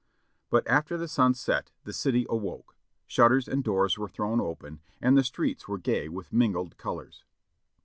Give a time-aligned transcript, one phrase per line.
[0.49, 5.15] But after the sun set the city awoke; shutters and doors were thrown open and
[5.15, 7.23] the streets were gay with mingled colors.